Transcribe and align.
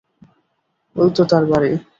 ওইতো 0.95 1.21
তার 1.31 1.43
বাড়ি! 1.51 1.71